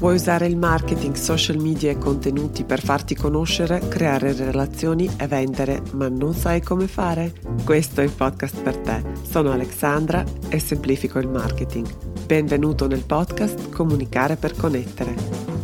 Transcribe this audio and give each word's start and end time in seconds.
Vuoi 0.00 0.14
usare 0.14 0.46
il 0.46 0.56
marketing, 0.56 1.14
social 1.14 1.58
media 1.58 1.90
e 1.90 1.98
contenuti 1.98 2.64
per 2.64 2.80
farti 2.80 3.14
conoscere, 3.14 3.86
creare 3.86 4.32
relazioni 4.32 5.06
e 5.18 5.26
vendere, 5.26 5.82
ma 5.92 6.08
non 6.08 6.32
sai 6.32 6.62
come 6.62 6.86
fare? 6.86 7.34
Questo 7.66 8.00
è 8.00 8.04
il 8.04 8.10
podcast 8.10 8.62
per 8.62 8.78
te. 8.78 9.02
Sono 9.28 9.52
Alexandra 9.52 10.24
e 10.48 10.58
semplifico 10.58 11.18
il 11.18 11.28
marketing. 11.28 11.86
Benvenuto 12.24 12.86
nel 12.86 13.04
podcast 13.04 13.68
Comunicare 13.68 14.36
per 14.36 14.56
connettere. 14.56 15.14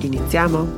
Iniziamo? 0.01 0.69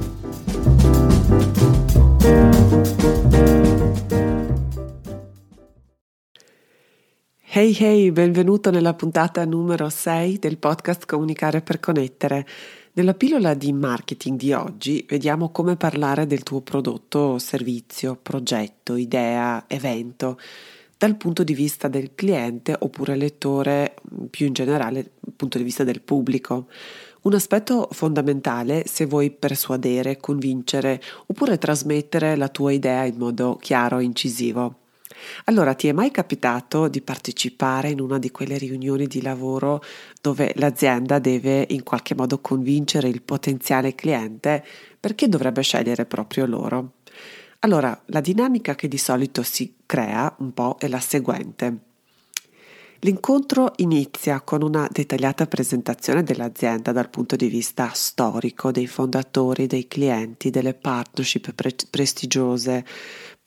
Hey 7.51 7.75
hey, 7.77 8.13
benvenuto 8.13 8.71
nella 8.71 8.95
puntata 8.95 9.45
numero 9.45 9.89
6 9.89 10.39
del 10.39 10.59
podcast 10.59 11.07
Comunicare 11.07 11.61
per 11.61 11.81
connettere. 11.81 12.47
Nella 12.99 13.15
pillola 13.15 13.55
di 13.55 13.73
marketing 13.73 14.37
di 14.37 14.53
oggi 14.53 15.07
vediamo 15.09 15.51
come 15.51 15.77
parlare 15.77 16.27
del 16.27 16.43
tuo 16.43 16.63
prodotto, 16.63 17.39
servizio, 17.39 18.19
progetto, 18.21 18.97
idea, 18.97 19.67
evento 19.69 20.37
dal 20.97 21.15
punto 21.15 21.45
di 21.45 21.55
vista 21.55 21.87
del 21.87 22.17
cliente 22.17 22.75
oppure 22.77 23.15
lettore, 23.15 23.95
più 24.31 24.47
in 24.47 24.53
generale 24.53 25.13
dal 25.21 25.33
punto 25.37 25.59
di 25.59 25.65
vista 25.65 25.85
del 25.85 26.01
pubblico. 26.01 26.67
Un 27.23 27.35
aspetto 27.35 27.89
fondamentale 27.93 28.83
se 28.89 29.07
vuoi 29.07 29.31
persuadere, 29.31 30.17
convincere 30.17 31.01
oppure 31.27 31.57
trasmettere 31.57 32.35
la 32.35 32.49
tua 32.49 32.73
idea 32.73 33.05
in 33.05 33.17
modo 33.17 33.59
chiaro 33.61 33.99
e 33.99 34.05
incisivo. 34.07 34.88
Allora, 35.45 35.75
ti 35.75 35.89
è 35.89 35.93
mai 35.93 36.11
capitato 36.11 36.89
di 36.89 37.01
partecipare 37.01 37.91
in 37.91 38.01
una 38.01 38.19
di 38.19 38.31
quelle 38.31 38.59
riunioni 38.59 39.07
di 39.07 39.23
lavoro 39.23 39.83
dove 40.21 40.53
l'azienda 40.57 41.19
deve 41.19 41.67
in 41.71 41.83
qualche 41.83 42.15
modo 42.15 42.41
convincere 42.41 43.09
il 43.09 43.23
potenziale 43.23 43.95
cliente 43.95 44.65
perché 44.99 45.29
dovrebbe 45.29 45.63
scegliere 45.63 46.05
proprio 46.07 46.47
loro? 46.47 46.93
Allora, 47.61 48.01
la 48.07 48.21
dinamica 48.21 48.75
che 48.75 48.87
di 48.87 48.99
solito 48.99 49.43
si 49.43 49.75
crea 49.85 50.35
un 50.39 50.53
po' 50.53 50.77
è 50.79 50.87
la 50.87 51.01
seguente. 51.01 51.87
L'incontro 53.03 53.75
inizia 53.77 54.41
con 54.41 54.63
una 54.63 54.89
dettagliata 54.91 55.47
presentazione 55.47 56.25
dell'azienda 56.25 56.91
dal 56.91 57.11
punto 57.11 57.37
di 57.37 57.47
vista 57.47 57.93
storico, 57.95 58.73
dei 58.73 58.89
fondatori, 58.89 59.69
dei 59.69 59.87
clienti, 59.87 60.51
delle 60.51 60.75
partnership 60.75 61.53
pre- 61.53 61.77
prestigiose, 61.89 62.85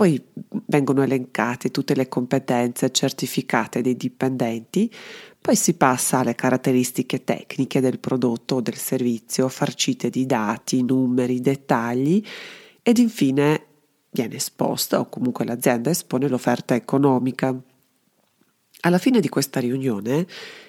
poi 0.01 0.19
vengono 0.65 1.03
elencate 1.03 1.69
tutte 1.69 1.93
le 1.93 2.07
competenze 2.07 2.89
certificate 2.89 3.81
dei 3.81 3.95
dipendenti, 3.95 4.91
poi 5.39 5.55
si 5.55 5.75
passa 5.75 6.17
alle 6.17 6.33
caratteristiche 6.33 7.23
tecniche 7.23 7.79
del 7.81 7.99
prodotto 7.99 8.55
o 8.55 8.61
del 8.61 8.77
servizio, 8.77 9.47
farcite 9.47 10.09
di 10.09 10.25
dati, 10.25 10.81
numeri, 10.81 11.39
dettagli 11.39 12.25
ed 12.81 12.97
infine 12.97 13.65
viene 14.09 14.37
esposta 14.37 14.99
o 14.99 15.07
comunque 15.07 15.45
l'azienda 15.45 15.91
espone 15.91 16.27
l'offerta 16.27 16.73
economica. 16.73 17.55
Alla 18.79 18.97
fine 18.97 19.19
di 19.19 19.29
questa 19.29 19.59
riunione 19.59 20.25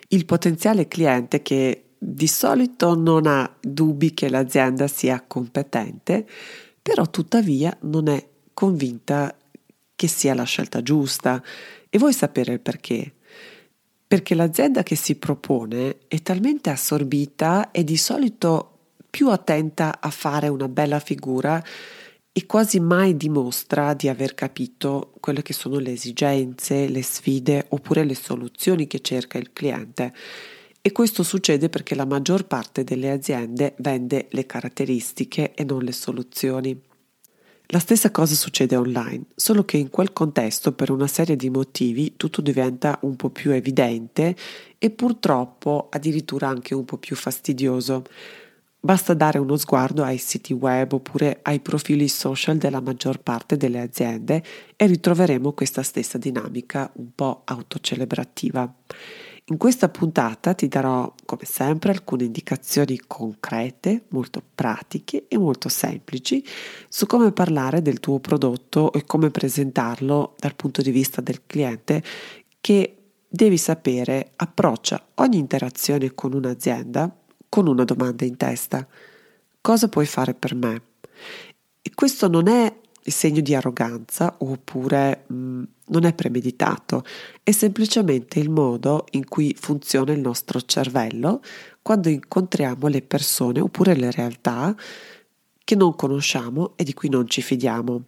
il 0.08 0.27
potenziale 0.27 0.88
cliente 0.88 1.41
che 1.41 1.92
di 1.97 2.27
solito 2.27 2.94
non 2.94 3.27
ha 3.27 3.50
dubbi 3.62 4.12
che 4.12 4.28
l'azienda 4.28 4.88
sia 4.88 5.25
competente, 5.27 6.28
però 6.83 7.08
tuttavia 7.08 7.75
non 7.80 8.08
è 8.08 8.31
convinta 8.55 9.34
che 9.95 10.08
sia 10.08 10.34
la 10.34 10.45
scelta 10.45 10.83
giusta 10.83 11.42
e 11.89 11.98
vuoi 11.98 12.12
sapere 12.12 12.55
il 12.55 12.61
perché? 12.61 13.12
Perché 14.06 14.34
l'azienda 14.34 14.83
che 14.83 14.97
si 14.97 15.14
propone 15.17 16.00
è 16.09 16.20
talmente 16.20 16.70
assorbita 16.70 17.70
e 17.70 17.84
di 17.84 17.97
solito 17.97 18.78
più 19.09 19.31
attenta 19.31 20.00
a 20.00 20.11
fare 20.11 20.48
una 20.48 20.69
bella 20.69 20.98
figura 20.98 21.62
e 22.33 22.47
quasi 22.47 22.81
mai 22.81 23.17
dimostra 23.17 23.92
di 23.92 24.09
aver 24.09 24.34
capito 24.34 25.12
quelle 25.20 25.42
che 25.42 25.53
sono 25.53 25.78
le 25.78 25.92
esigenze, 25.92 26.89
le 26.89 27.03
sfide 27.03 27.66
oppure 27.69 28.04
le 28.04 28.15
soluzioni 28.15 28.87
che 28.87 29.00
cerca 29.00 29.37
il 29.37 29.53
cliente. 29.53 30.15
E 30.81 30.93
questo 30.93 31.22
succede 31.22 31.69
perché 31.69 31.94
la 31.94 32.06
maggior 32.06 32.47
parte 32.47 32.84
delle 32.84 33.10
aziende 33.10 33.75
vende 33.78 34.28
le 34.31 34.47
caratteristiche 34.47 35.53
e 35.54 35.62
non 35.62 35.82
le 35.82 35.93
soluzioni. 35.93 36.91
La 37.72 37.78
stessa 37.78 38.10
cosa 38.10 38.34
succede 38.34 38.77
online, 38.77 39.28
solo 39.34 39.65
che 39.65 39.78
in 39.78 39.88
quel 39.88 40.12
contesto 40.12 40.72
per 40.72 40.91
una 40.91 41.06
serie 41.06 41.37
di 41.37 41.49
motivi 41.49 42.19
tutto 42.19 42.43
diventa 42.43 42.99
un 43.05 43.16
po' 43.16 43.31
più 43.31 43.50
evidente 43.50 44.37
e 44.77 44.91
purtroppo 44.91 45.88
addirittura 45.91 46.49
anche 46.49 46.75
un 46.75 46.84
po' 46.84 46.99
più 46.99 47.16
fastidioso. 47.16 48.05
Basta 48.78 49.15
dare 49.15 49.38
uno 49.38 49.56
sguardo 49.56 50.05
ai 50.05 50.19
siti 50.19 50.53
web 50.53 50.93
oppure 50.93 51.38
ai 51.41 51.60
profili 51.60 52.09
social 52.09 52.59
della 52.59 52.83
maggior 52.83 53.21
parte 53.21 53.56
delle 53.56 53.81
aziende 53.81 54.44
e 54.77 54.87
ritroveremo 54.87 55.54
questa 55.54 55.83
stessa 55.83 56.19
dinamica 56.19 56.91
un 56.97 57.15
po' 57.15 57.41
autocelebrativa. 57.47 58.71
In 59.53 59.59
questa 59.59 59.91
puntata 59.91 60.55
ti 60.55 60.67
darò, 60.67 61.13
come 61.27 61.45
sempre, 61.45 61.91
alcune 61.91 62.25
indicazioni 62.25 62.99
concrete, 63.07 64.05
molto 64.09 64.43
pratiche 64.55 65.27
e 65.29 65.37
molto 65.37 65.69
semplici 65.69 66.43
su 66.89 67.05
come 67.05 67.33
parlare 67.33 67.83
del 67.83 68.01
tuo 68.01 68.19
prodotto 68.19 68.95
e 68.95 69.05
come 69.05 69.31
presentarlo 69.31 70.37
dal 70.39 70.55
punto 70.55 70.81
di 70.81 70.91
vista 70.91 71.21
del 71.21 71.43
cliente 71.45 72.03
che 72.63 72.97
devi 73.29 73.59
sapere 73.59 74.31
approccia 74.37 75.09
ogni 75.17 75.37
interazione 75.37 76.15
con 76.15 76.33
un'azienda 76.33 77.15
con 77.51 77.67
una 77.67 77.84
domanda 77.84 78.25
in 78.25 78.39
testa. 78.39 78.89
Cosa 79.61 79.89
puoi 79.91 80.07
fare 80.07 80.33
per 80.33 80.55
me? 80.55 80.83
E 81.83 81.91
questo 81.95 82.27
non 82.27 82.49
è 82.49 82.75
segno 83.11 83.41
di 83.41 83.55
arroganza 83.55 84.37
oppure 84.39 85.25
mh, 85.27 85.35
mm, 85.35 85.63
non 85.87 86.05
è 86.05 86.15
premeditato, 86.15 87.05
è 87.43 87.51
semplicemente 87.51 88.39
il 88.39 88.51
modo 88.51 89.07
in 89.13 89.27
cui 89.27 89.55
funziona 89.59 90.13
il 90.13 90.21
nostro 90.21 90.61
cervello 90.61 91.43
quando 91.83 92.09
incontriamo 92.09 92.87
le 92.87 93.03
persone 93.03 93.61
oppure 93.61 93.95
le 93.95 94.11
realtà 94.11 94.75
che 95.65 95.75
non 95.75 95.95
conosciamo 95.95 96.73
e 96.77 96.85
di 96.85 96.95
cui 96.95 97.09
non 97.09 97.29
ci 97.29 97.43
fidiamo. 97.43 98.03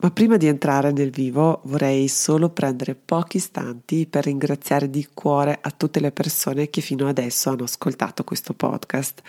Ma 0.00 0.12
prima 0.12 0.36
di 0.36 0.46
entrare 0.46 0.92
nel 0.92 1.10
vivo 1.10 1.60
vorrei 1.64 2.06
solo 2.06 2.50
prendere 2.50 2.94
pochi 2.94 3.38
istanti 3.38 4.06
per 4.06 4.26
ringraziare 4.26 4.88
di 4.88 5.08
cuore 5.12 5.58
a 5.60 5.72
tutte 5.72 5.98
le 5.98 6.12
persone 6.12 6.70
che 6.70 6.80
fino 6.80 7.08
adesso 7.08 7.50
hanno 7.50 7.64
ascoltato 7.64 8.22
questo 8.22 8.54
podcast. 8.54 9.22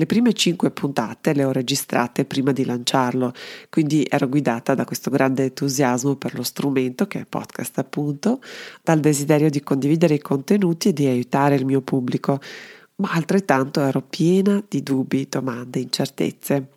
Le 0.00 0.06
prime 0.06 0.32
cinque 0.32 0.70
puntate 0.70 1.32
le 1.32 1.42
ho 1.42 1.50
registrate 1.50 2.24
prima 2.24 2.52
di 2.52 2.64
lanciarlo, 2.64 3.32
quindi 3.68 4.06
ero 4.08 4.28
guidata 4.28 4.76
da 4.76 4.84
questo 4.84 5.10
grande 5.10 5.42
entusiasmo 5.42 6.14
per 6.14 6.36
lo 6.36 6.44
strumento 6.44 7.08
che 7.08 7.18
è 7.18 7.24
podcast 7.28 7.78
appunto, 7.78 8.40
dal 8.80 9.00
desiderio 9.00 9.50
di 9.50 9.60
condividere 9.60 10.14
i 10.14 10.20
contenuti 10.20 10.90
e 10.90 10.92
di 10.92 11.06
aiutare 11.06 11.56
il 11.56 11.64
mio 11.64 11.80
pubblico, 11.80 12.38
ma 12.96 13.10
altrettanto 13.10 13.80
ero 13.80 14.00
piena 14.00 14.62
di 14.68 14.84
dubbi, 14.84 15.26
domande, 15.28 15.80
incertezze. 15.80 16.68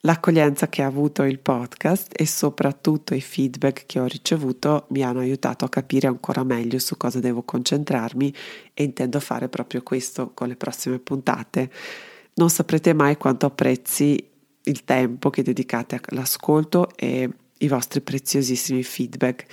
L'accoglienza 0.00 0.68
che 0.68 0.82
ha 0.82 0.86
avuto 0.86 1.22
il 1.22 1.38
podcast 1.38 2.12
e 2.14 2.26
soprattutto 2.26 3.14
i 3.14 3.22
feedback 3.22 3.86
che 3.86 4.00
ho 4.00 4.04
ricevuto 4.04 4.84
mi 4.90 5.02
hanno 5.02 5.20
aiutato 5.20 5.64
a 5.64 5.70
capire 5.70 6.08
ancora 6.08 6.44
meglio 6.44 6.78
su 6.78 6.98
cosa 6.98 7.20
devo 7.20 7.40
concentrarmi 7.40 8.34
e 8.74 8.82
intendo 8.82 9.18
fare 9.18 9.48
proprio 9.48 9.82
questo 9.82 10.32
con 10.34 10.48
le 10.48 10.56
prossime 10.56 10.98
puntate 10.98 11.70
non 12.34 12.50
saprete 12.50 12.92
mai 12.92 13.16
quanto 13.16 13.46
apprezzi 13.46 14.30
il 14.62 14.84
tempo 14.84 15.30
che 15.30 15.42
dedicate 15.42 16.00
all'ascolto 16.06 16.88
e 16.96 17.28
i 17.58 17.68
vostri 17.68 18.00
preziosissimi 18.00 18.82
feedback. 18.82 19.46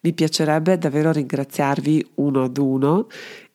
Mi 0.00 0.12
piacerebbe 0.12 0.78
davvero 0.78 1.12
ringraziarvi 1.12 2.12
uno 2.16 2.44
ad 2.44 2.58
uno 2.58 3.08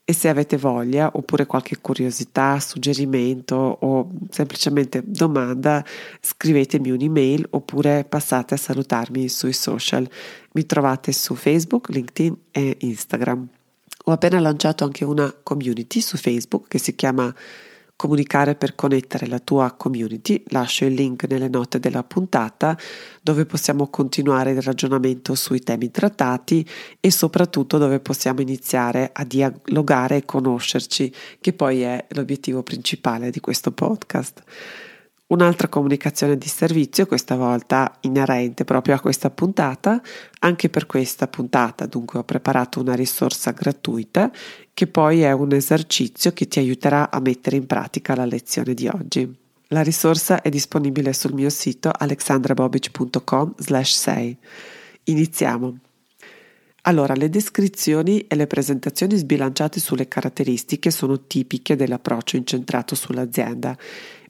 e 0.03 0.13
se 0.13 0.27
avete 0.27 0.57
voglia 0.57 1.11
oppure 1.13 1.45
qualche 1.45 1.77
curiosità, 1.79 2.59
suggerimento 2.59 3.55
o 3.55 4.09
semplicemente 4.29 5.01
domanda, 5.05 5.85
scrivetemi 6.19 6.89
un'email 6.91 7.47
oppure 7.51 8.03
passate 8.03 8.55
a 8.55 8.57
salutarmi 8.57 9.29
sui 9.29 9.53
social. 9.53 10.09
Mi 10.53 10.65
trovate 10.65 11.11
su 11.11 11.35
Facebook, 11.35 11.89
LinkedIn 11.89 12.35
e 12.51 12.77
Instagram. 12.79 13.47
Ho 14.05 14.11
appena 14.11 14.39
lanciato 14.39 14.83
anche 14.83 15.05
una 15.05 15.33
community 15.43 16.01
su 16.01 16.17
Facebook 16.17 16.67
che 16.67 16.79
si 16.79 16.95
chiama 16.95 17.33
comunicare 18.01 18.55
per 18.55 18.73
connettere 18.73 19.27
la 19.27 19.37
tua 19.37 19.73
community, 19.77 20.43
lascio 20.47 20.85
il 20.85 20.93
link 20.95 21.25
nelle 21.29 21.49
note 21.49 21.79
della 21.79 22.03
puntata 22.03 22.75
dove 23.21 23.45
possiamo 23.45 23.89
continuare 23.89 24.53
il 24.53 24.61
ragionamento 24.63 25.35
sui 25.35 25.59
temi 25.59 25.91
trattati 25.91 26.67
e 26.99 27.11
soprattutto 27.11 27.77
dove 27.77 27.99
possiamo 27.99 28.41
iniziare 28.41 29.11
a 29.13 29.23
dialogare 29.23 30.15
e 30.15 30.25
conoscerci, 30.25 31.13
che 31.39 31.53
poi 31.53 31.81
è 31.81 32.07
l'obiettivo 32.09 32.63
principale 32.63 33.29
di 33.29 33.39
questo 33.39 33.71
podcast. 33.71 34.41
Un'altra 35.27 35.69
comunicazione 35.69 36.37
di 36.37 36.47
servizio, 36.47 37.05
questa 37.05 37.37
volta 37.37 37.95
inerente 38.01 38.65
proprio 38.65 38.95
a 38.95 38.99
questa 38.99 39.29
puntata. 39.29 40.01
Anche 40.39 40.69
per 40.69 40.87
questa 40.87 41.27
puntata 41.27 41.85
dunque 41.85 42.19
ho 42.19 42.23
preparato 42.23 42.81
una 42.81 42.95
risorsa 42.95 43.51
gratuita 43.51 44.29
che 44.81 44.87
poi 44.87 45.21
è 45.21 45.31
un 45.31 45.53
esercizio 45.53 46.33
che 46.33 46.47
ti 46.47 46.57
aiuterà 46.57 47.11
a 47.11 47.19
mettere 47.19 47.55
in 47.55 47.67
pratica 47.67 48.15
la 48.15 48.25
lezione 48.25 48.73
di 48.73 48.87
oggi. 48.87 49.31
La 49.67 49.83
risorsa 49.83 50.41
è 50.41 50.49
disponibile 50.49 51.13
sul 51.13 51.35
mio 51.35 51.51
sito 51.51 51.91
alexandrabobic.com 51.95 53.53
6. 53.59 54.37
Iniziamo. 55.03 55.77
Allora, 56.81 57.13
le 57.13 57.29
descrizioni 57.29 58.21
e 58.21 58.35
le 58.35 58.47
presentazioni 58.47 59.17
sbilanciate 59.17 59.79
sulle 59.79 60.07
caratteristiche 60.07 60.89
sono 60.89 61.27
tipiche 61.27 61.75
dell'approccio 61.75 62.37
incentrato 62.37 62.95
sull'azienda 62.95 63.77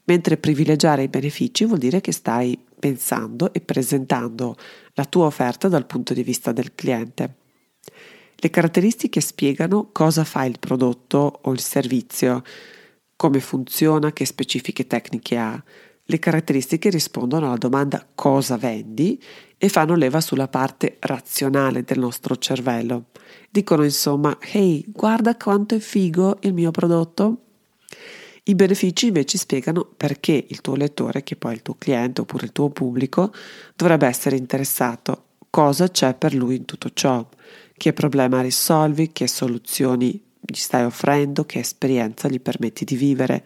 mentre 0.04 0.36
privilegiare 0.36 1.04
i 1.04 1.08
benefici 1.08 1.64
vuol 1.64 1.78
dire 1.78 2.02
che 2.02 2.12
stai 2.12 2.62
pensando 2.78 3.54
e 3.54 3.62
presentando 3.62 4.58
la 4.92 5.06
tua 5.06 5.24
offerta 5.24 5.68
dal 5.68 5.86
punto 5.86 6.12
di 6.12 6.22
vista 6.22 6.52
del 6.52 6.74
cliente. 6.74 7.36
Le 8.44 8.50
caratteristiche 8.50 9.20
spiegano 9.20 9.90
cosa 9.92 10.24
fa 10.24 10.42
il 10.42 10.58
prodotto 10.58 11.38
o 11.42 11.52
il 11.52 11.60
servizio, 11.60 12.42
come 13.14 13.38
funziona, 13.38 14.12
che 14.12 14.24
specifiche 14.24 14.88
tecniche 14.88 15.36
ha. 15.36 15.62
Le 16.02 16.18
caratteristiche 16.18 16.90
rispondono 16.90 17.46
alla 17.46 17.56
domanda 17.56 18.04
cosa 18.16 18.56
vendi 18.56 19.22
e 19.56 19.68
fanno 19.68 19.94
leva 19.94 20.20
sulla 20.20 20.48
parte 20.48 20.96
razionale 20.98 21.84
del 21.84 22.00
nostro 22.00 22.34
cervello. 22.34 23.10
Dicono 23.48 23.84
insomma, 23.84 24.36
hey, 24.40 24.86
guarda 24.88 25.36
quanto 25.36 25.76
è 25.76 25.78
figo 25.78 26.38
il 26.40 26.52
mio 26.52 26.72
prodotto. 26.72 27.42
I 28.42 28.56
benefici 28.56 29.06
invece 29.06 29.38
spiegano 29.38 29.88
perché 29.96 30.46
il 30.48 30.60
tuo 30.60 30.74
lettore, 30.74 31.22
che 31.22 31.36
poi 31.36 31.52
è 31.52 31.54
il 31.54 31.62
tuo 31.62 31.76
cliente 31.78 32.22
oppure 32.22 32.46
il 32.46 32.52
tuo 32.52 32.70
pubblico, 32.70 33.32
dovrebbe 33.76 34.08
essere 34.08 34.34
interessato, 34.34 35.26
cosa 35.48 35.88
c'è 35.88 36.14
per 36.14 36.34
lui 36.34 36.56
in 36.56 36.64
tutto 36.64 36.90
ciò, 36.92 37.24
che 37.82 37.92
problema 37.92 38.40
risolvi, 38.42 39.10
che 39.10 39.26
soluzioni 39.26 40.12
gli 40.38 40.54
stai 40.54 40.84
offrendo, 40.84 41.44
che 41.44 41.58
esperienza 41.58 42.28
gli 42.28 42.40
permetti 42.40 42.84
di 42.84 42.94
vivere. 42.94 43.44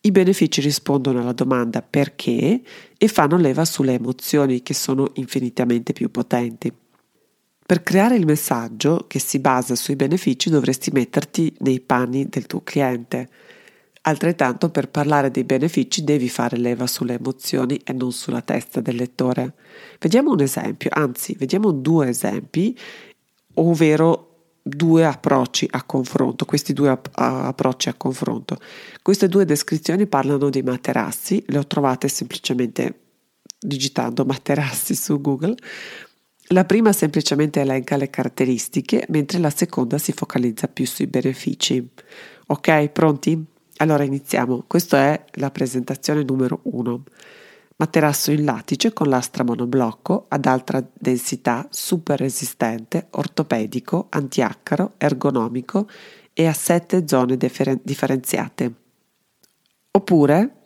I 0.00 0.10
benefici 0.10 0.60
rispondono 0.60 1.20
alla 1.20 1.32
domanda 1.32 1.80
perché 1.80 2.60
e 2.98 3.06
fanno 3.06 3.36
leva 3.36 3.64
sulle 3.64 3.92
emozioni 3.92 4.64
che 4.64 4.74
sono 4.74 5.12
infinitamente 5.14 5.92
più 5.92 6.10
potenti. 6.10 6.72
Per 7.64 7.84
creare 7.84 8.16
il 8.16 8.26
messaggio 8.26 9.04
che 9.06 9.20
si 9.20 9.38
basa 9.38 9.76
sui 9.76 9.94
benefici 9.94 10.50
dovresti 10.50 10.90
metterti 10.90 11.54
nei 11.60 11.78
panni 11.78 12.28
del 12.28 12.46
tuo 12.46 12.62
cliente. 12.64 13.28
Altrettanto 14.00 14.70
per 14.70 14.88
parlare 14.88 15.30
dei 15.30 15.44
benefici 15.44 16.02
devi 16.02 16.28
fare 16.28 16.56
leva 16.56 16.86
sulle 16.86 17.14
emozioni 17.14 17.80
e 17.84 17.92
non 17.92 18.10
sulla 18.10 18.40
testa 18.40 18.80
del 18.80 18.96
lettore. 18.96 19.54
Vediamo 20.00 20.32
un 20.32 20.40
esempio, 20.40 20.90
anzi 20.92 21.34
vediamo 21.38 21.70
due 21.72 22.08
esempi, 22.08 22.76
ovvero 23.60 24.28
due 24.62 25.04
approcci 25.04 25.66
a 25.70 25.82
confronto, 25.82 26.44
questi 26.44 26.72
due 26.72 26.90
app- 26.90 27.08
approcci 27.12 27.88
a 27.88 27.94
confronto. 27.94 28.58
Queste 29.02 29.28
due 29.28 29.44
descrizioni 29.44 30.06
parlano 30.06 30.50
di 30.50 30.62
materassi, 30.62 31.42
le 31.48 31.58
ho 31.58 31.66
trovate 31.66 32.08
semplicemente 32.08 33.00
digitando 33.58 34.24
materassi 34.24 34.94
su 34.94 35.20
Google. 35.20 35.54
La 36.50 36.64
prima 36.64 36.92
semplicemente 36.92 37.60
elenca 37.60 37.96
le 37.96 38.10
caratteristiche, 38.10 39.04
mentre 39.08 39.38
la 39.38 39.50
seconda 39.50 39.98
si 39.98 40.12
focalizza 40.12 40.68
più 40.68 40.86
sui 40.86 41.06
benefici. 41.06 41.86
Ok, 42.46 42.88
pronti? 42.88 43.44
Allora 43.78 44.04
iniziamo. 44.04 44.64
Questa 44.66 44.98
è 44.98 45.24
la 45.34 45.50
presentazione 45.50 46.22
numero 46.22 46.60
1. 46.64 47.02
Materasso 47.80 48.32
in 48.32 48.44
latice 48.44 48.92
con 48.92 49.08
lastra 49.08 49.44
monoblocco 49.44 50.26
ad 50.30 50.46
alta 50.46 50.84
densità, 50.92 51.64
super 51.70 52.18
resistente, 52.18 53.06
ortopedico, 53.10 54.08
antiaccaro, 54.10 54.94
ergonomico 54.96 55.88
e 56.32 56.48
a 56.48 56.52
sette 56.52 57.06
zone 57.06 57.36
differen- 57.36 57.78
differenziate. 57.84 58.72
Oppure 59.92 60.62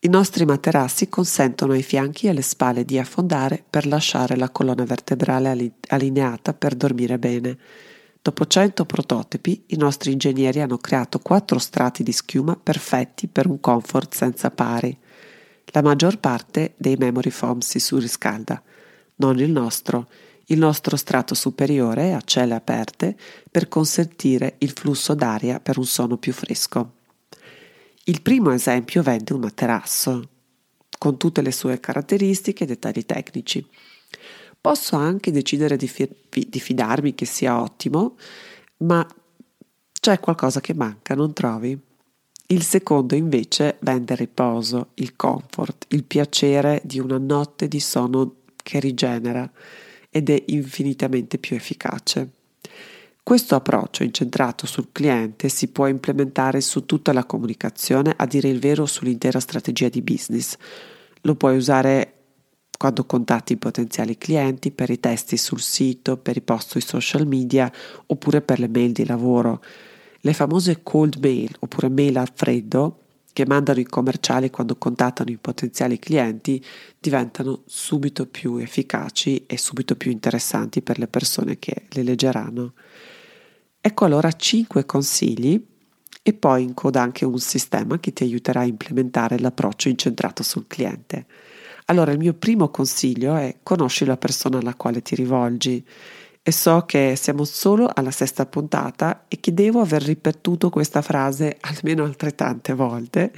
i 0.00 0.08
nostri 0.08 0.44
materassi 0.44 1.08
consentono 1.08 1.74
ai 1.74 1.84
fianchi 1.84 2.26
e 2.26 2.30
alle 2.30 2.42
spalle 2.42 2.84
di 2.84 2.98
affondare 2.98 3.64
per 3.70 3.86
lasciare 3.86 4.34
la 4.34 4.50
colonna 4.50 4.84
vertebrale 4.84 5.74
allineata 5.90 6.54
per 6.54 6.74
dormire 6.74 7.20
bene. 7.20 7.56
Dopo 8.20 8.46
100 8.46 8.84
prototipi, 8.84 9.62
i 9.68 9.76
nostri 9.76 10.10
ingegneri 10.10 10.60
hanno 10.60 10.78
creato 10.78 11.20
quattro 11.20 11.60
strati 11.60 12.02
di 12.02 12.10
schiuma 12.10 12.58
perfetti 12.60 13.28
per 13.28 13.46
un 13.46 13.60
comfort 13.60 14.12
senza 14.12 14.50
pari. 14.50 14.98
La 15.72 15.82
maggior 15.82 16.18
parte 16.18 16.74
dei 16.76 16.96
memory 16.96 17.30
foam 17.30 17.58
si 17.60 17.78
surriscalda, 17.78 18.62
non 19.16 19.38
il 19.38 19.50
nostro. 19.50 20.08
Il 20.46 20.58
nostro 20.58 20.96
strato 20.96 21.34
superiore 21.34 22.12
a 22.12 22.20
celle 22.24 22.54
aperte 22.54 23.16
per 23.50 23.68
consentire 23.68 24.54
il 24.58 24.70
flusso 24.70 25.14
d'aria 25.14 25.58
per 25.58 25.76
un 25.76 25.86
sonno 25.86 26.18
più 26.18 26.32
fresco. 26.32 26.92
Il 28.04 28.22
primo 28.22 28.52
esempio 28.52 29.02
vende 29.02 29.32
un 29.32 29.40
materasso, 29.40 30.28
con 30.98 31.16
tutte 31.16 31.42
le 31.42 31.50
sue 31.50 31.80
caratteristiche 31.80 32.62
e 32.62 32.66
dettagli 32.66 33.04
tecnici 33.04 33.66
posso 34.66 34.96
anche 34.96 35.30
decidere 35.30 35.76
di, 35.76 35.86
fi- 35.86 36.10
di 36.28 36.58
fidarmi 36.58 37.14
che 37.14 37.24
sia 37.24 37.60
ottimo, 37.60 38.16
ma 38.78 39.06
c'è 39.92 40.18
qualcosa 40.18 40.60
che 40.60 40.74
manca, 40.74 41.14
non 41.14 41.32
trovi? 41.32 41.78
Il 42.48 42.62
secondo 42.62 43.16
invece 43.16 43.76
vende 43.80 44.14
riposo, 44.14 44.90
il 44.94 45.16
comfort, 45.16 45.86
il 45.88 46.04
piacere 46.04 46.80
di 46.84 47.00
una 47.00 47.18
notte 47.18 47.66
di 47.66 47.80
sonno 47.80 48.36
che 48.62 48.78
rigenera 48.78 49.50
ed 50.08 50.30
è 50.30 50.42
infinitamente 50.46 51.38
più 51.38 51.56
efficace. 51.56 52.30
Questo 53.20 53.56
approccio 53.56 54.04
incentrato 54.04 54.66
sul 54.66 54.90
cliente 54.92 55.48
si 55.48 55.66
può 55.66 55.88
implementare 55.88 56.60
su 56.60 56.86
tutta 56.86 57.12
la 57.12 57.24
comunicazione, 57.24 58.14
a 58.16 58.24
dire 58.26 58.48
il 58.48 58.60
vero 58.60 58.86
sull'intera 58.86 59.40
strategia 59.40 59.88
di 59.88 60.00
business. 60.00 60.56
Lo 61.22 61.34
puoi 61.34 61.56
usare 61.56 62.12
quando 62.78 63.04
contatti 63.04 63.54
i 63.54 63.56
potenziali 63.56 64.16
clienti, 64.16 64.70
per 64.70 64.90
i 64.90 65.00
testi 65.00 65.36
sul 65.36 65.60
sito, 65.60 66.16
per 66.16 66.36
i 66.36 66.42
post 66.42 66.70
sui 66.70 66.80
social 66.80 67.26
media 67.26 67.70
oppure 68.06 68.40
per 68.40 68.60
le 68.60 68.68
mail 68.68 68.92
di 68.92 69.04
lavoro. 69.04 69.60
Le 70.26 70.32
famose 70.32 70.82
cold 70.82 71.18
mail 71.20 71.54
oppure 71.60 71.88
mail 71.88 72.16
a 72.16 72.28
freddo 72.34 73.02
che 73.32 73.46
mandano 73.46 73.78
i 73.78 73.84
commerciali 73.84 74.50
quando 74.50 74.74
contattano 74.74 75.30
i 75.30 75.36
potenziali 75.36 76.00
clienti 76.00 76.60
diventano 76.98 77.62
subito 77.66 78.26
più 78.26 78.56
efficaci 78.56 79.46
e 79.46 79.56
subito 79.56 79.94
più 79.94 80.10
interessanti 80.10 80.82
per 80.82 80.98
le 80.98 81.06
persone 81.06 81.60
che 81.60 81.84
le 81.90 82.02
leggeranno. 82.02 82.72
Ecco 83.80 84.04
allora 84.04 84.32
5 84.32 84.84
consigli 84.84 85.64
e 86.24 86.32
poi 86.32 86.64
in 86.64 86.74
coda 86.74 87.02
anche 87.02 87.24
un 87.24 87.38
sistema 87.38 88.00
che 88.00 88.12
ti 88.12 88.24
aiuterà 88.24 88.62
a 88.62 88.64
implementare 88.64 89.38
l'approccio 89.38 89.88
incentrato 89.88 90.42
sul 90.42 90.66
cliente. 90.66 91.26
Allora 91.84 92.10
il 92.10 92.18
mio 92.18 92.34
primo 92.34 92.68
consiglio 92.70 93.36
è 93.36 93.58
conosci 93.62 94.04
la 94.04 94.16
persona 94.16 94.58
alla 94.58 94.74
quale 94.74 95.02
ti 95.02 95.14
rivolgi 95.14 95.86
e 96.48 96.52
so 96.52 96.84
che 96.86 97.14
siamo 97.20 97.42
solo 97.42 97.90
alla 97.92 98.12
sesta 98.12 98.46
puntata 98.46 99.24
e 99.26 99.40
che 99.40 99.52
devo 99.52 99.80
aver 99.80 100.00
ripetuto 100.00 100.70
questa 100.70 101.02
frase 101.02 101.56
almeno 101.62 102.04
altrettante 102.04 102.72
volte, 102.72 103.32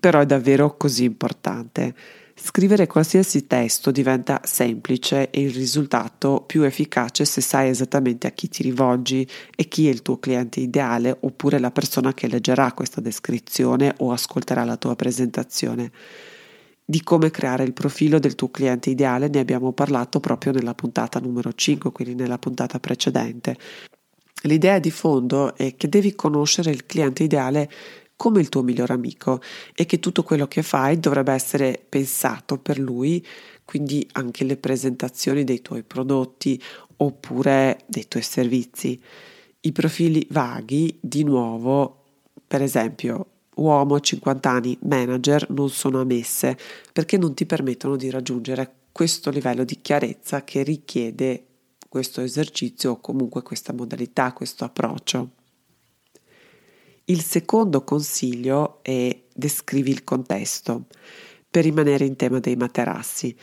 però 0.00 0.18
è 0.18 0.26
davvero 0.26 0.76
così 0.76 1.04
importante. 1.04 1.94
Scrivere 2.34 2.88
qualsiasi 2.88 3.46
testo 3.46 3.92
diventa 3.92 4.40
semplice 4.42 5.30
e 5.30 5.42
il 5.42 5.52
risultato 5.52 6.42
più 6.44 6.64
efficace 6.64 7.24
se 7.24 7.40
sai 7.40 7.68
esattamente 7.68 8.26
a 8.26 8.30
chi 8.30 8.48
ti 8.48 8.64
rivolgi 8.64 9.24
e 9.54 9.68
chi 9.68 9.86
è 9.86 9.90
il 9.92 10.02
tuo 10.02 10.18
cliente 10.18 10.58
ideale 10.58 11.16
oppure 11.20 11.60
la 11.60 11.70
persona 11.70 12.14
che 12.14 12.26
leggerà 12.26 12.72
questa 12.72 13.00
descrizione 13.00 13.94
o 13.98 14.10
ascolterà 14.10 14.64
la 14.64 14.76
tua 14.76 14.96
presentazione 14.96 15.92
di 16.90 17.02
come 17.02 17.30
creare 17.30 17.64
il 17.64 17.74
profilo 17.74 18.18
del 18.18 18.34
tuo 18.34 18.50
cliente 18.50 18.88
ideale 18.88 19.28
ne 19.28 19.40
abbiamo 19.40 19.72
parlato 19.72 20.20
proprio 20.20 20.52
nella 20.52 20.72
puntata 20.72 21.20
numero 21.20 21.52
5, 21.52 21.92
quindi 21.92 22.14
nella 22.14 22.38
puntata 22.38 22.80
precedente. 22.80 23.58
L'idea 24.44 24.78
di 24.78 24.90
fondo 24.90 25.54
è 25.54 25.76
che 25.76 25.90
devi 25.90 26.14
conoscere 26.14 26.70
il 26.70 26.86
cliente 26.86 27.24
ideale 27.24 27.70
come 28.16 28.40
il 28.40 28.48
tuo 28.48 28.62
miglior 28.62 28.90
amico 28.90 29.42
e 29.74 29.84
che 29.84 29.98
tutto 29.98 30.22
quello 30.22 30.48
che 30.48 30.62
fai 30.62 30.98
dovrebbe 30.98 31.34
essere 31.34 31.78
pensato 31.86 32.56
per 32.56 32.78
lui, 32.78 33.22
quindi 33.66 34.08
anche 34.12 34.44
le 34.44 34.56
presentazioni 34.56 35.44
dei 35.44 35.60
tuoi 35.60 35.82
prodotti 35.82 36.58
oppure 36.96 37.80
dei 37.84 38.08
tuoi 38.08 38.22
servizi. 38.22 38.98
I 39.60 39.72
profili 39.72 40.26
vaghi, 40.30 40.96
di 41.02 41.22
nuovo, 41.22 42.04
per 42.46 42.62
esempio, 42.62 43.26
uomo 43.58 44.00
50 44.00 44.50
anni, 44.50 44.78
manager 44.82 45.50
non 45.50 45.70
sono 45.70 46.00
ammesse 46.00 46.56
perché 46.92 47.16
non 47.16 47.34
ti 47.34 47.46
permettono 47.46 47.96
di 47.96 48.10
raggiungere 48.10 48.72
questo 48.92 49.30
livello 49.30 49.64
di 49.64 49.80
chiarezza 49.80 50.42
che 50.44 50.62
richiede 50.62 51.44
questo 51.88 52.20
esercizio 52.20 52.92
o 52.92 53.00
comunque 53.00 53.42
questa 53.42 53.72
modalità, 53.72 54.32
questo 54.32 54.64
approccio. 54.64 55.30
Il 57.04 57.22
secondo 57.22 57.84
consiglio 57.84 58.80
è 58.82 59.22
descrivi 59.32 59.90
il 59.90 60.04
contesto 60.04 60.86
per 61.50 61.64
rimanere 61.64 62.04
in 62.04 62.16
tema 62.16 62.38
dei 62.40 62.56
materassi. 62.56 63.34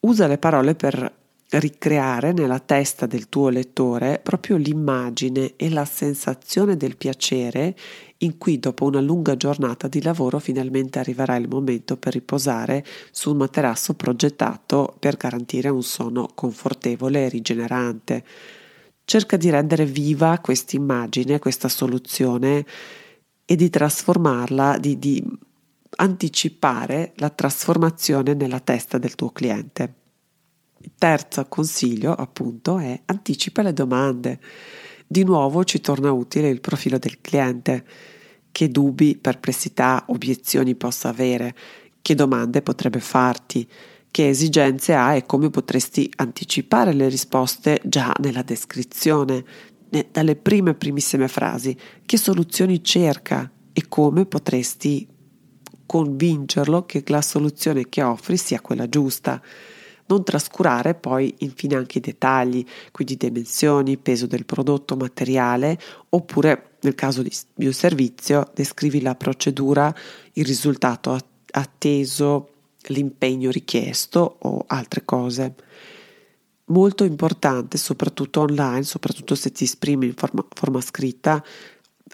Usa 0.00 0.26
le 0.26 0.38
parole 0.38 0.74
per 0.74 1.21
ricreare 1.58 2.32
nella 2.32 2.60
testa 2.60 3.06
del 3.06 3.28
tuo 3.28 3.48
lettore 3.50 4.20
proprio 4.22 4.56
l'immagine 4.56 5.54
e 5.56 5.68
la 5.68 5.84
sensazione 5.84 6.76
del 6.76 6.96
piacere 6.96 7.76
in 8.18 8.38
cui 8.38 8.58
dopo 8.58 8.86
una 8.86 9.00
lunga 9.00 9.36
giornata 9.36 9.88
di 9.88 10.00
lavoro 10.00 10.38
finalmente 10.38 10.98
arriverà 10.98 11.36
il 11.36 11.48
momento 11.48 11.96
per 11.96 12.14
riposare 12.14 12.84
su 13.10 13.32
un 13.32 13.38
materasso 13.38 13.94
progettato 13.94 14.96
per 14.98 15.16
garantire 15.16 15.68
un 15.68 15.82
sonno 15.82 16.28
confortevole 16.34 17.26
e 17.26 17.28
rigenerante. 17.28 18.24
Cerca 19.04 19.36
di 19.36 19.50
rendere 19.50 19.84
viva 19.84 20.38
questa 20.38 20.76
immagine, 20.76 21.38
questa 21.38 21.68
soluzione 21.68 22.64
e 23.44 23.56
di 23.56 23.68
trasformarla, 23.68 24.78
di, 24.78 24.98
di 24.98 25.22
anticipare 25.96 27.12
la 27.16 27.28
trasformazione 27.28 28.32
nella 28.34 28.60
testa 28.60 28.96
del 28.96 29.16
tuo 29.16 29.30
cliente. 29.30 30.01
Terzo 30.96 31.46
consiglio, 31.46 32.12
appunto, 32.12 32.78
è 32.78 33.00
anticipa 33.06 33.62
le 33.62 33.72
domande. 33.72 34.40
Di 35.06 35.24
nuovo 35.24 35.64
ci 35.64 35.80
torna 35.80 36.12
utile 36.12 36.48
il 36.48 36.60
profilo 36.60 36.98
del 36.98 37.20
cliente. 37.20 37.84
Che 38.50 38.68
dubbi, 38.70 39.16
perplessità, 39.16 40.04
obiezioni 40.08 40.74
possa 40.74 41.08
avere, 41.08 41.54
che 42.02 42.14
domande 42.14 42.62
potrebbe 42.62 43.00
farti, 43.00 43.66
che 44.10 44.28
esigenze 44.28 44.94
ha 44.94 45.14
e 45.14 45.24
come 45.24 45.48
potresti 45.48 46.10
anticipare 46.16 46.92
le 46.92 47.08
risposte 47.08 47.80
già 47.84 48.14
nella 48.20 48.42
descrizione, 48.42 49.44
dalle 50.10 50.36
prime 50.36 50.74
primissime 50.74 51.28
frasi, 51.28 51.76
che 52.04 52.16
soluzioni 52.16 52.82
cerca 52.82 53.50
e 53.72 53.84
come 53.88 54.26
potresti 54.26 55.06
convincerlo 55.86 56.86
che 56.86 57.02
la 57.06 57.20
soluzione 57.20 57.88
che 57.88 58.02
offri 58.02 58.36
sia 58.36 58.60
quella 58.60 58.88
giusta 58.88 59.42
non 60.12 60.24
trascurare 60.24 60.94
poi 60.94 61.34
infine 61.38 61.74
anche 61.74 61.98
i 61.98 62.02
dettagli, 62.02 62.64
quindi 62.90 63.16
dimensioni, 63.16 63.96
peso 63.96 64.26
del 64.26 64.44
prodotto, 64.44 64.94
materiale, 64.94 65.78
oppure 66.10 66.76
nel 66.80 66.94
caso 66.94 67.22
di, 67.22 67.32
un 67.66 67.72
servizio 67.72 68.50
descrivi 68.54 69.00
la 69.00 69.14
procedura, 69.14 69.94
il 70.34 70.44
risultato 70.44 71.18
atteso, 71.50 72.48
l'impegno 72.88 73.50
richiesto 73.50 74.36
o 74.40 74.64
altre 74.66 75.04
cose. 75.04 75.54
Molto 76.66 77.04
importante, 77.04 77.78
soprattutto 77.78 78.40
online, 78.40 78.82
soprattutto 78.82 79.34
se 79.34 79.50
ti 79.50 79.64
esprimi 79.64 80.06
in 80.06 80.14
forma, 80.14 80.44
forma 80.54 80.80
scritta, 80.80 81.42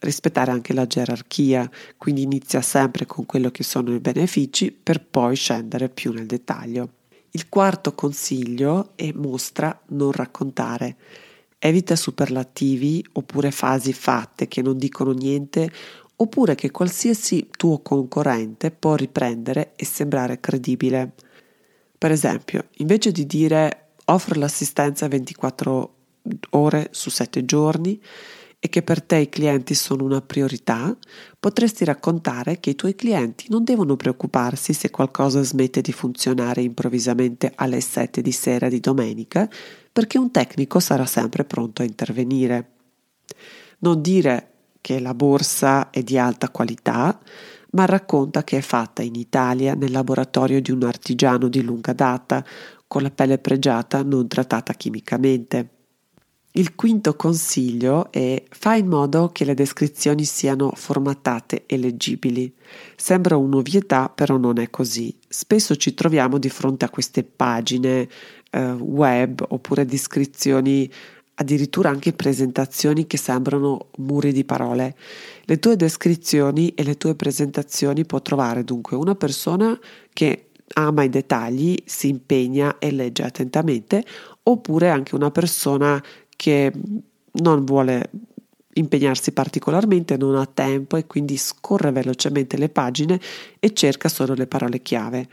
rispettare 0.00 0.52
anche 0.52 0.72
la 0.72 0.86
gerarchia, 0.86 1.68
quindi 1.96 2.22
inizia 2.22 2.60
sempre 2.60 3.06
con 3.06 3.26
quello 3.26 3.50
che 3.50 3.64
sono 3.64 3.92
i 3.92 3.98
benefici 3.98 4.70
per 4.70 5.04
poi 5.04 5.34
scendere 5.34 5.88
più 5.88 6.12
nel 6.12 6.26
dettaglio. 6.26 6.97
Il 7.32 7.48
quarto 7.48 7.94
consiglio 7.94 8.92
è 8.94 9.12
mostra 9.14 9.78
non 9.88 10.12
raccontare. 10.12 10.96
Evita 11.58 11.96
superlativi 11.96 13.04
oppure 13.12 13.50
fasi 13.50 13.92
fatte 13.92 14.48
che 14.48 14.62
non 14.62 14.78
dicono 14.78 15.12
niente 15.12 15.70
oppure 16.16 16.54
che 16.54 16.70
qualsiasi 16.70 17.48
tuo 17.50 17.80
concorrente 17.80 18.70
può 18.70 18.94
riprendere 18.94 19.72
e 19.76 19.84
sembrare 19.84 20.40
credibile. 20.40 21.12
Per 21.96 22.10
esempio, 22.10 22.68
invece 22.76 23.12
di 23.12 23.26
dire 23.26 23.90
offro 24.06 24.38
l'assistenza 24.38 25.06
24 25.08 25.94
ore 26.50 26.88
su 26.92 27.10
7 27.10 27.44
giorni, 27.44 28.00
e 28.60 28.68
che 28.68 28.82
per 28.82 29.02
te 29.02 29.16
i 29.16 29.28
clienti 29.28 29.74
sono 29.74 30.04
una 30.04 30.20
priorità, 30.20 30.96
potresti 31.38 31.84
raccontare 31.84 32.58
che 32.58 32.70
i 32.70 32.74
tuoi 32.74 32.96
clienti 32.96 33.46
non 33.50 33.62
devono 33.62 33.94
preoccuparsi 33.94 34.72
se 34.72 34.90
qualcosa 34.90 35.42
smette 35.42 35.80
di 35.80 35.92
funzionare 35.92 36.62
improvvisamente 36.62 37.52
alle 37.54 37.80
7 37.80 38.20
di 38.20 38.32
sera 38.32 38.68
di 38.68 38.80
domenica, 38.80 39.48
perché 39.92 40.18
un 40.18 40.32
tecnico 40.32 40.80
sarà 40.80 41.06
sempre 41.06 41.44
pronto 41.44 41.82
a 41.82 41.84
intervenire. 41.84 42.70
Non 43.80 44.02
dire 44.02 44.52
che 44.80 44.98
la 44.98 45.14
borsa 45.14 45.90
è 45.90 46.02
di 46.02 46.18
alta 46.18 46.50
qualità, 46.50 47.18
ma 47.70 47.84
racconta 47.84 48.42
che 48.42 48.58
è 48.58 48.62
fatta 48.62 49.02
in 49.02 49.14
Italia 49.14 49.74
nel 49.74 49.92
laboratorio 49.92 50.60
di 50.60 50.72
un 50.72 50.82
artigiano 50.82 51.48
di 51.48 51.62
lunga 51.62 51.92
data, 51.92 52.44
con 52.88 53.02
la 53.02 53.10
pelle 53.10 53.38
pregiata 53.38 54.02
non 54.02 54.26
trattata 54.26 54.72
chimicamente. 54.72 55.77
Il 56.52 56.74
quinto 56.74 57.14
consiglio 57.14 58.10
è 58.10 58.42
fai 58.48 58.80
in 58.80 58.88
modo 58.88 59.28
che 59.32 59.44
le 59.44 59.54
descrizioni 59.54 60.24
siano 60.24 60.72
formattate 60.74 61.64
e 61.66 61.76
leggibili. 61.76 62.52
Sembra 62.96 63.36
un'ovvietà, 63.36 64.08
però 64.08 64.38
non 64.38 64.58
è 64.58 64.70
così. 64.70 65.14
Spesso 65.28 65.76
ci 65.76 65.92
troviamo 65.92 66.38
di 66.38 66.48
fronte 66.48 66.86
a 66.86 66.90
queste 66.90 67.22
pagine 67.22 68.08
eh, 68.50 68.70
web 68.72 69.44
oppure 69.46 69.84
descrizioni, 69.84 70.90
addirittura 71.34 71.90
anche 71.90 72.14
presentazioni 72.14 73.06
che 73.06 73.18
sembrano 73.18 73.90
muri 73.98 74.32
di 74.32 74.44
parole. 74.44 74.96
Le 75.44 75.58
tue 75.58 75.76
descrizioni 75.76 76.70
e 76.70 76.82
le 76.82 76.96
tue 76.96 77.14
presentazioni 77.14 78.06
può 78.06 78.22
trovare 78.22 78.64
dunque 78.64 78.96
una 78.96 79.14
persona 79.14 79.78
che 80.12 80.46
ama 80.74 81.02
i 81.02 81.08
dettagli, 81.08 81.76
si 81.84 82.08
impegna 82.08 82.78
e 82.78 82.90
legge 82.90 83.22
attentamente, 83.22 84.04
oppure 84.42 84.90
anche 84.90 85.14
una 85.14 85.30
persona 85.30 86.02
che 86.38 86.72
non 87.32 87.64
vuole 87.64 88.10
impegnarsi 88.74 89.32
particolarmente, 89.32 90.16
non 90.16 90.36
ha 90.36 90.46
tempo 90.46 90.96
e 90.96 91.06
quindi 91.06 91.36
scorre 91.36 91.90
velocemente 91.90 92.56
le 92.56 92.68
pagine 92.68 93.20
e 93.58 93.74
cerca 93.74 94.08
solo 94.08 94.34
le 94.34 94.46
parole 94.46 94.80
chiave. 94.80 95.28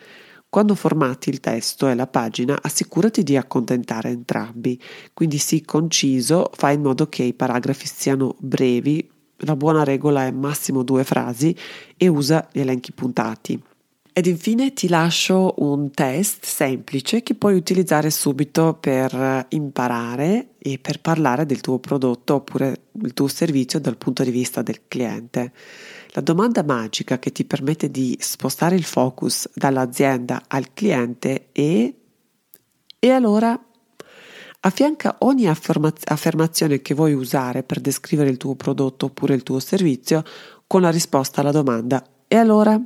Quando 0.49 0.73
formati 0.73 1.29
il 1.29 1.39
testo 1.39 1.87
e 1.87 1.93
la 1.93 2.07
pagina, 2.07 2.57
assicurati 2.59 3.21
di 3.21 3.37
accontentare 3.37 4.09
entrambi, 4.09 4.81
quindi 5.13 5.37
sii 5.37 5.63
conciso, 5.63 6.49
fai 6.53 6.73
in 6.73 6.81
modo 6.81 7.07
che 7.07 7.23
i 7.23 7.33
paragrafi 7.33 7.85
siano 7.85 8.35
brevi, 8.39 9.07
la 9.39 9.55
buona 9.55 9.83
regola 9.83 10.25
è 10.25 10.31
massimo 10.31 10.81
due 10.81 11.03
frasi 11.03 11.55
e 11.95 12.07
usa 12.07 12.47
gli 12.51 12.61
elenchi 12.61 12.93
puntati. 12.93 13.61
Ed 14.17 14.27
infine 14.27 14.71
ti 14.71 14.87
lascio 14.87 15.55
un 15.57 15.91
test 15.91 16.45
semplice 16.45 17.21
che 17.21 17.35
puoi 17.35 17.53
utilizzare 17.53 18.09
subito 18.09 18.77
per 18.79 19.45
imparare 19.49 20.51
e 20.57 20.79
per 20.79 21.01
parlare 21.01 21.45
del 21.45 21.59
tuo 21.59 21.79
prodotto 21.79 22.35
oppure 22.35 22.83
del 22.93 23.13
tuo 23.13 23.27
servizio 23.27 23.77
dal 23.77 23.97
punto 23.97 24.23
di 24.23 24.31
vista 24.31 24.61
del 24.61 24.83
cliente. 24.87 25.51
La 26.11 26.21
domanda 26.21 26.63
magica 26.63 27.19
che 27.19 27.33
ti 27.33 27.43
permette 27.43 27.91
di 27.91 28.17
spostare 28.21 28.75
il 28.75 28.85
focus 28.85 29.49
dall'azienda 29.53 30.43
al 30.47 30.73
cliente 30.73 31.49
è 31.51 31.93
e 32.97 33.09
allora 33.09 33.61
affianca 34.61 35.17
ogni 35.19 35.49
affermazione 35.49 36.81
che 36.81 36.93
vuoi 36.93 37.11
usare 37.11 37.63
per 37.63 37.81
descrivere 37.81 38.29
il 38.29 38.37
tuo 38.37 38.55
prodotto 38.55 39.07
oppure 39.07 39.35
il 39.35 39.43
tuo 39.43 39.59
servizio 39.59 40.23
con 40.65 40.79
la 40.79 40.89
risposta 40.89 41.41
alla 41.41 41.51
domanda 41.51 42.01
e 42.29 42.37
allora? 42.37 42.81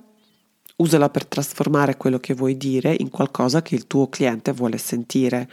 Usala 0.79 1.09
per 1.09 1.25
trasformare 1.25 1.97
quello 1.97 2.19
che 2.19 2.33
vuoi 2.33 2.57
dire 2.57 2.95
in 2.97 3.09
qualcosa 3.09 3.61
che 3.61 3.75
il 3.75 3.85
tuo 3.85 4.07
cliente 4.07 4.53
vuole 4.53 4.77
sentire. 4.77 5.49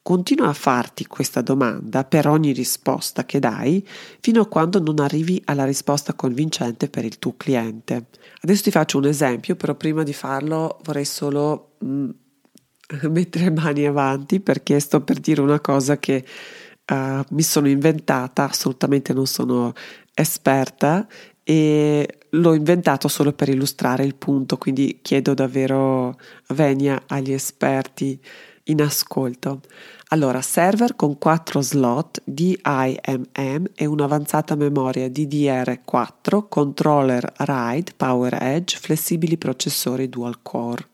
Continua 0.00 0.48
a 0.48 0.52
farti 0.52 1.06
questa 1.06 1.40
domanda 1.40 2.04
per 2.04 2.28
ogni 2.28 2.52
risposta 2.52 3.24
che 3.24 3.38
dai 3.38 3.84
fino 4.20 4.42
a 4.42 4.46
quando 4.46 4.78
non 4.78 5.00
arrivi 5.00 5.40
alla 5.46 5.64
risposta 5.64 6.12
convincente 6.12 6.88
per 6.88 7.04
il 7.04 7.18
tuo 7.18 7.34
cliente. 7.36 8.08
Adesso 8.42 8.62
ti 8.64 8.70
faccio 8.70 8.98
un 8.98 9.06
esempio, 9.06 9.56
però 9.56 9.74
prima 9.74 10.02
di 10.02 10.12
farlo 10.12 10.78
vorrei 10.84 11.06
solo 11.06 11.76
mm, 11.84 12.10
mettere 13.10 13.50
mani 13.50 13.86
avanti 13.86 14.40
perché 14.40 14.78
sto 14.78 15.00
per 15.00 15.18
dire 15.18 15.40
una 15.40 15.60
cosa 15.60 15.98
che 15.98 16.24
uh, 16.92 17.22
mi 17.30 17.42
sono 17.42 17.68
inventata, 17.68 18.44
assolutamente 18.44 19.12
non 19.12 19.26
sono 19.26 19.72
esperta 20.14 21.08
e 21.44 22.18
l'ho 22.30 22.54
inventato 22.54 23.06
solo 23.06 23.32
per 23.32 23.50
illustrare 23.50 24.04
il 24.04 24.14
punto, 24.16 24.56
quindi 24.56 25.00
chiedo 25.02 25.34
davvero 25.34 26.18
venia 26.48 27.02
agli 27.06 27.32
esperti 27.32 28.18
in 28.64 28.80
ascolto. 28.80 29.60
Allora, 30.08 30.40
server 30.40 30.96
con 30.96 31.18
4 31.18 31.60
slot 31.60 32.22
DIMM 32.24 33.64
e 33.74 33.84
un'avanzata 33.84 34.54
memoria 34.54 35.08
DDR4, 35.08 36.46
controller 36.48 37.32
RAID, 37.36 37.94
Power 37.96 38.38
Edge, 38.40 38.78
flessibili 38.78 39.36
processori 39.36 40.08
dual 40.08 40.40
core. 40.40 40.88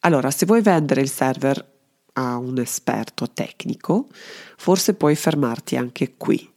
Allora, 0.00 0.30
se 0.30 0.46
vuoi 0.46 0.62
vendere 0.62 1.00
il 1.00 1.10
server 1.10 1.70
a 2.14 2.36
un 2.36 2.58
esperto 2.58 3.30
tecnico, 3.30 4.08
forse 4.56 4.94
puoi 4.94 5.16
fermarti 5.16 5.76
anche 5.76 6.14
qui. 6.16 6.50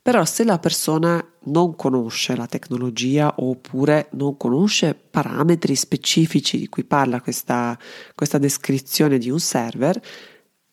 Però 0.00 0.24
se 0.24 0.44
la 0.44 0.58
persona 0.58 1.24
non 1.46 1.76
conosce 1.76 2.36
la 2.36 2.46
tecnologia 2.46 3.34
oppure 3.38 4.08
non 4.12 4.36
conosce 4.36 4.94
parametri 4.94 5.74
specifici 5.74 6.58
di 6.58 6.68
cui 6.68 6.84
parla 6.84 7.20
questa, 7.20 7.78
questa 8.14 8.38
descrizione 8.38 9.18
di 9.18 9.30
un 9.30 9.40
server, 9.40 10.00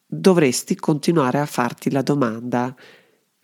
dovresti 0.06 0.76
continuare 0.76 1.40
a 1.40 1.46
farti 1.46 1.92
la 1.92 2.02
domanda. 2.02 2.76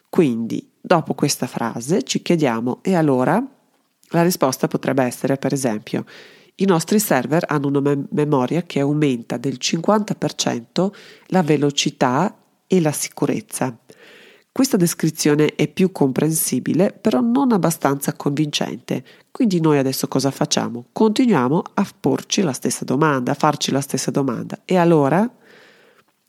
Quindi 0.10 0.76
Dopo 0.88 1.16
questa 1.16 1.48
frase 1.48 2.04
ci 2.04 2.22
chiediamo 2.22 2.80
e 2.82 2.96
allora? 2.96 3.46
La 4.12 4.24
risposta 4.24 4.70
potrebbe 4.70 5.04
essere 5.04 5.36
per 5.36 5.52
esempio 5.52 6.06
i 6.56 6.66
nostri 6.66 6.98
server 6.98 7.44
hanno 7.46 7.68
una 7.68 7.82
mem- 7.82 8.08
memoria 8.12 8.64
che 8.64 8.80
aumenta 8.80 9.36
del 9.36 9.58
50% 9.60 10.94
la 11.26 11.44
velocità 11.44 12.38
e 12.66 12.80
la 12.80 12.94
sicurezza. 12.94 13.78
Questa 14.58 14.76
descrizione 14.76 15.54
è 15.54 15.68
più 15.68 15.92
comprensibile, 15.92 16.92
però 16.92 17.22
non 17.22 17.52
abbastanza 17.52 18.14
convincente. 18.14 19.04
Quindi 19.30 19.62
noi 19.62 19.78
adesso 19.78 20.08
cosa 20.08 20.32
facciamo? 20.32 20.88
Continuiamo 20.92 21.62
a 21.76 21.88
porci 22.00 22.42
la 22.42 22.54
stessa 22.54 22.84
domanda, 22.84 23.34
a 23.34 23.36
farci 23.36 23.70
la 23.70 23.82
stessa 23.82 24.10
domanda. 24.10 24.62
E 24.66 24.76
allora 24.78 25.32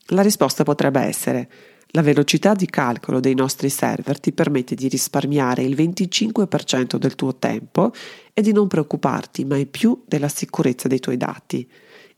la 0.08 0.20
risposta 0.20 0.62
potrebbe 0.62 1.00
essere 1.00 1.50
la 1.92 2.02
velocità 2.02 2.52
di 2.52 2.66
calcolo 2.66 3.18
dei 3.18 3.34
nostri 3.34 3.70
server 3.70 4.20
ti 4.20 4.32
permette 4.32 4.74
di 4.74 4.88
risparmiare 4.88 5.62
il 5.62 5.74
25% 5.74 6.96
del 6.96 7.14
tuo 7.14 7.34
tempo 7.36 7.92
e 8.34 8.42
di 8.42 8.52
non 8.52 8.68
preoccuparti 8.68 9.46
mai 9.46 9.64
più 9.64 10.02
della 10.06 10.28
sicurezza 10.28 10.86
dei 10.86 11.00
tuoi 11.00 11.16
dati. 11.16 11.66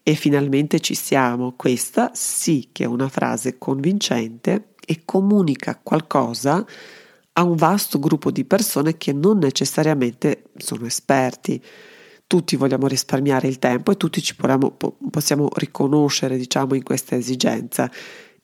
E 0.03 0.15
finalmente 0.17 0.81
ci 0.81 0.97
siamo, 0.97 1.55
questa 1.55 2.11
sì 2.15 2.71
che 2.73 2.83
è 2.83 2.89
una 2.89 3.09
frase 3.09 3.59
convincente 3.59 4.70
e 4.91 5.03
comunica 5.05 5.79
qualcosa 5.81 6.67
a 7.35 7.45
un 7.45 7.55
vasto 7.55 8.01
gruppo 8.01 8.33
di 8.33 8.45
persone 8.45 8.97
che 8.97 9.13
non 9.13 9.39
necessariamente 9.39 10.47
sono 10.57 10.85
esperti. 10.85 11.63
Tutti 12.27 12.57
vogliamo 12.57 12.89
risparmiare 12.89 13.47
il 13.47 13.61
tempo 13.61 13.93
e 13.93 13.97
tutti 13.97 14.21
ci 14.21 14.35
possiamo, 14.35 14.77
possiamo 15.13 15.49
riconoscere, 15.55 16.37
diciamo, 16.37 16.75
in 16.75 16.83
questa 16.83 17.15
esigenza 17.15 17.89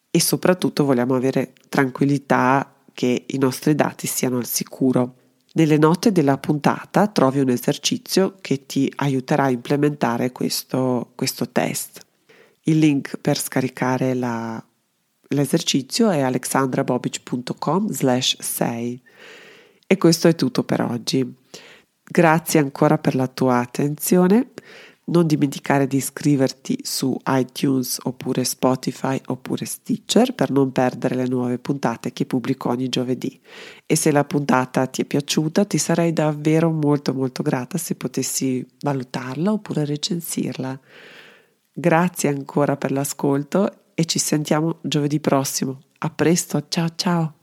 e 0.08 0.20
soprattutto 0.20 0.84
vogliamo 0.84 1.16
avere 1.16 1.52
tranquillità 1.68 2.72
che 2.92 3.24
i 3.26 3.38
nostri 3.38 3.74
dati 3.74 4.06
siano 4.06 4.36
al 4.36 4.46
sicuro. 4.46 5.14
Nelle 5.54 5.78
note 5.78 6.12
della 6.12 6.38
puntata 6.38 7.08
trovi 7.08 7.40
un 7.40 7.48
esercizio 7.48 8.36
che 8.40 8.66
ti 8.66 8.92
aiuterà 8.94 9.44
a 9.44 9.50
implementare 9.50 10.30
questo, 10.30 11.10
questo 11.16 11.48
test. 11.48 12.06
Il 12.62 12.78
link 12.78 13.16
per 13.16 13.36
scaricare 13.36 14.14
la, 14.14 14.64
l'esercizio 15.28 16.10
è 16.10 16.20
alexandrabobic.com 16.20 17.90
slash 17.90 18.40
6. 18.40 19.02
E 19.86 19.96
questo 19.96 20.28
è 20.28 20.34
tutto 20.34 20.64
per 20.64 20.80
oggi. 20.82 21.34
Grazie 22.08 22.60
ancora 22.60 22.98
per 22.98 23.14
la 23.14 23.26
tua 23.26 23.58
attenzione. 23.58 24.50
Non 25.08 25.28
dimenticare 25.28 25.86
di 25.86 25.98
iscriverti 25.98 26.80
su 26.82 27.16
iTunes 27.28 27.98
oppure 28.02 28.42
Spotify 28.42 29.20
oppure 29.26 29.64
Stitcher 29.64 30.34
per 30.34 30.50
non 30.50 30.72
perdere 30.72 31.14
le 31.14 31.28
nuove 31.28 31.58
puntate 31.58 32.12
che 32.12 32.26
pubblico 32.26 32.70
ogni 32.70 32.88
giovedì. 32.88 33.40
E 33.86 33.94
se 33.94 34.10
la 34.10 34.24
puntata 34.24 34.86
ti 34.86 35.02
è 35.02 35.04
piaciuta 35.04 35.64
ti 35.64 35.78
sarei 35.78 36.12
davvero 36.12 36.72
molto 36.72 37.14
molto 37.14 37.44
grata 37.44 37.78
se 37.78 37.94
potessi 37.94 38.66
valutarla 38.80 39.52
oppure 39.52 39.84
recensirla. 39.84 40.80
Grazie 41.72 42.28
ancora 42.28 42.76
per 42.76 42.90
l'ascolto 42.90 43.85
e 43.98 44.04
ci 44.04 44.18
sentiamo 44.18 44.76
giovedì 44.82 45.18
prossimo. 45.18 45.80
A 46.00 46.10
presto, 46.10 46.66
ciao 46.68 46.88
ciao! 46.94 47.34